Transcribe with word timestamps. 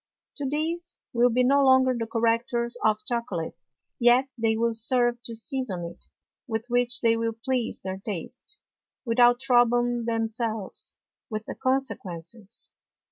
Tho 0.39 0.47
these 0.49 0.97
will 1.13 1.29
be 1.29 1.43
no 1.43 1.63
longer 1.63 1.93
the 1.95 2.07
Correctors 2.07 2.75
of 2.83 3.05
Chocolate, 3.05 3.59
yet 3.99 4.29
they 4.35 4.57
will 4.57 4.73
serve 4.73 5.21
to 5.25 5.35
season 5.35 5.83
it, 5.85 6.07
with 6.47 6.65
which 6.69 7.01
they 7.01 7.15
will 7.15 7.33
please 7.45 7.81
their 7.83 7.99
Taste, 8.03 8.59
without 9.05 9.39
troubling 9.39 10.05
themselves 10.05 10.97
with 11.29 11.45
the 11.45 11.53
Consequences. 11.53 12.71